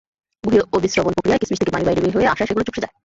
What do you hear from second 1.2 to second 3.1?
কিশমিশ থেকে পানি বাইরে বের হয়ে আসায় সেগুলো চুপসে যায়।